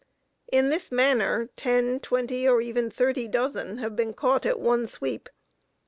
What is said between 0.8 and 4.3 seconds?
manner ten, twenty, and even thirty dozen have been